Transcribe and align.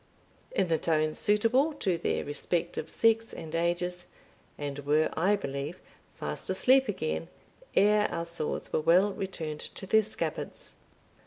in 0.49 0.67
the 0.67 0.79
tone 0.79 1.13
suitable 1.13 1.73
to 1.73 1.95
their 1.95 2.25
respective 2.25 2.89
sex 2.89 3.33
and 3.33 3.53
ages, 3.53 4.07
and 4.57 4.79
were, 4.79 5.11
I 5.13 5.35
believe, 5.35 5.79
fast 6.15 6.49
asleep 6.49 6.87
again, 6.87 7.27
ere 7.75 8.07
our 8.09 8.25
swords 8.25 8.73
were 8.73 8.81
well 8.81 9.13
returned 9.13 9.59
to 9.59 9.85
their 9.85 10.01
scabbards. 10.01 10.73